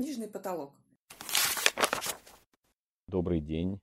[0.00, 0.72] книжный потолок.
[3.06, 3.80] Добрый день.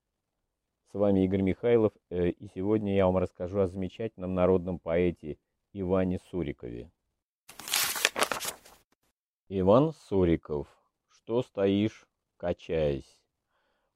[0.92, 5.38] С вами Игорь Михайлов, э, и сегодня я вам расскажу о замечательном народном поэте
[5.74, 6.90] Иване Сурикове.
[9.48, 10.68] Иван Суриков,
[11.12, 12.08] что стоишь,
[12.38, 13.20] качаясь?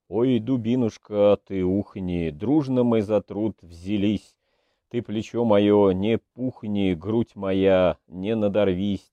[0.07, 4.37] Ой, дубинушка, ты ухни, дружно мы за труд взялись.
[4.89, 9.11] Ты плечо мое, не пухни, грудь моя, не надорвись.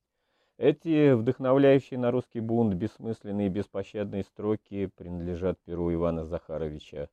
[0.58, 7.10] Эти вдохновляющие на русский бунт бессмысленные и беспощадные строки принадлежат перу Ивана Захаровича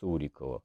[0.00, 0.62] Сурикова,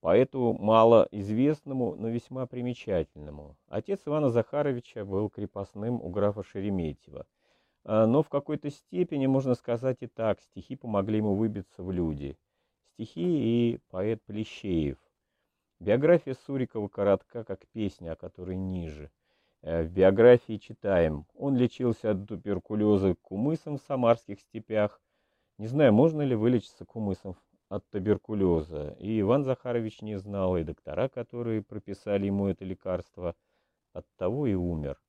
[0.00, 3.56] поэту малоизвестному, но весьма примечательному.
[3.68, 7.24] Отец Ивана Захаровича был крепостным у графа Шереметьева,
[7.84, 12.36] а, но в какой-то степени, можно сказать и так, стихи помогли ему выбиться в люди.
[12.92, 14.98] Стихи и поэт Плещеев.
[15.80, 19.10] Биография Сурикова коротка, как песня, о которой ниже–
[19.62, 21.26] в биографии читаем.
[21.34, 25.00] Он лечился от туберкулеза кумысом в самарских степях.
[25.58, 27.36] Не знаю, можно ли вылечиться кумысом
[27.68, 28.96] от туберкулеза.
[28.98, 33.36] И Иван Захарович не знал, и доктора, которые прописали ему это лекарство,
[33.92, 35.00] от того и умер.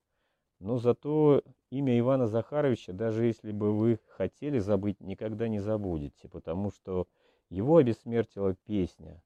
[0.59, 1.41] Но зато
[1.71, 7.07] имя Ивана Захаровича, даже если бы вы хотели забыть, никогда не забудете, потому что
[7.49, 9.21] его обессмертила песня,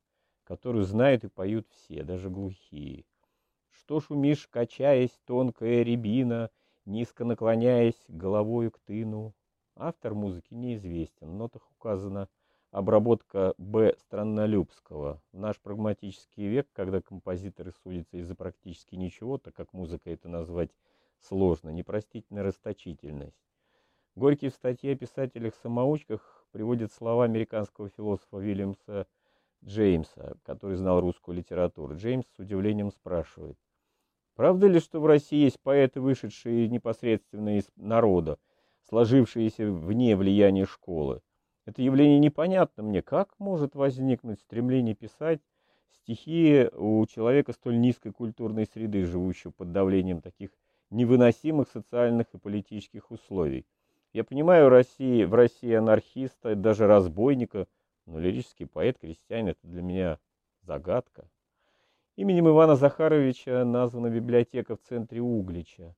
[0.45, 3.05] которую знают и поют все, даже глухие
[3.87, 6.49] что шумишь, качаясь, тонкая рябина,
[6.85, 9.33] низко наклоняясь головою к тыну.
[9.77, 12.27] Автор музыки неизвестен, в нотах указана
[12.71, 13.95] обработка Б.
[13.97, 15.21] Страннолюбского.
[15.31, 20.71] В наш прагматический век, когда композиторы судятся из-за практически ничего, так как музыка это назвать
[21.21, 23.39] сложно, непростительная расточительность.
[24.15, 29.07] Горький в статье о писателях-самоучках приводит слова американского философа Уильямса
[29.63, 31.95] Джеймса, который знал русскую литературу.
[31.95, 33.57] Джеймс с удивлением спрашивает,
[34.37, 38.37] Правда ли, что в России есть поэты, вышедшие непосредственно из народа,
[38.87, 41.23] сложившиеся вне влияния школы?
[41.65, 43.01] Это явление непонятно мне.
[43.01, 45.41] Как может возникнуть стремление писать
[45.91, 50.51] стихи у человека столь низкой культурной среды, живущего под давлением таких
[50.91, 53.65] невыносимых социальных и политических условий?
[54.13, 57.67] Я понимаю, в России, в России анархиста, даже разбойника,
[58.05, 60.19] но лирический поэт, крестьянин, это для меня
[60.61, 61.27] загадка.
[62.17, 65.93] Именем Ивана Захаровича названа библиотека в центре Углича.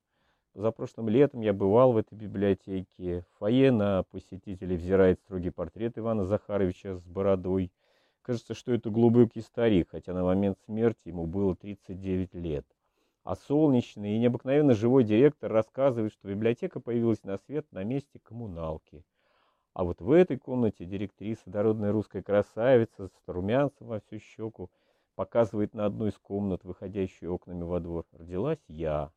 [0.53, 3.21] За прошлым летом я бывал в этой библиотеке.
[3.21, 7.71] В фойе на посетителей взирает строгий портрет Ивана Захаровича с бородой.
[8.21, 12.65] Кажется, что это глубокий старик, хотя на момент смерти ему было 39 лет.
[13.23, 19.05] А солнечный и необыкновенно живой директор рассказывает, что библиотека появилась на свет на месте коммуналки.
[19.73, 24.69] А вот в этой комнате директриса, дородная русская красавица с румянцем во всю щеку,
[25.19, 28.05] показывает на одну из комнат, выходящую окнами во двор.
[28.13, 29.11] Родилась я.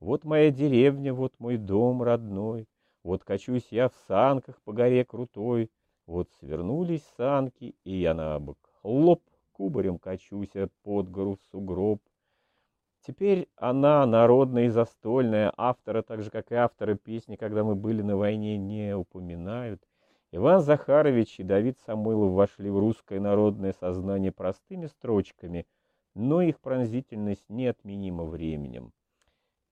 [0.00, 2.66] Вот моя деревня, вот мой дом родной,
[3.04, 5.70] Вот качусь я в санках по горе крутой,
[6.06, 10.50] Вот свернулись санки, и я на бок хлоп, Кубарем качусь
[10.82, 12.02] под гору сугроб.
[13.06, 18.02] Теперь она, народная и застольная, автора, так же, как и авторы песни, когда мы были
[18.02, 19.80] на войне, не упоминают.
[20.32, 25.66] Иван Захарович и Давид Самойлов вошли в русское народное сознание простыми строчками,
[26.14, 28.92] но их пронзительность неотменима временем.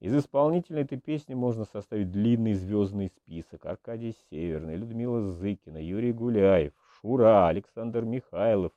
[0.01, 3.67] Из исполнителей этой песни можно составить длинный звездный список.
[3.67, 8.73] Аркадий Северный, Людмила Зыкина, Юрий Гуляев, Шура, Александр Михайлов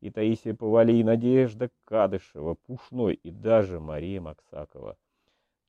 [0.00, 4.98] и Таисия Повали, Надежда Кадышева, Пушной и даже Мария Максакова.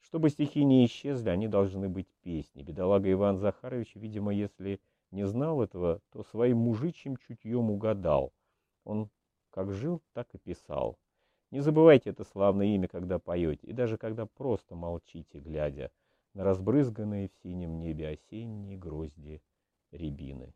[0.01, 2.61] Чтобы стихи не исчезли, они должны быть песни.
[2.61, 8.33] Бедолага Иван Захарович, видимо, если не знал этого, то своим мужичьим чутьем угадал.
[8.83, 9.09] Он
[9.49, 10.97] как жил, так и писал.
[11.51, 15.91] Не забывайте это славное имя, когда поете, и даже когда просто молчите, глядя
[16.33, 19.41] на разбрызганные в синем небе осенние грозди
[19.91, 20.53] рябины.